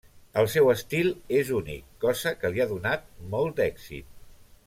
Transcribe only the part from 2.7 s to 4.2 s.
donat molt d'èxit.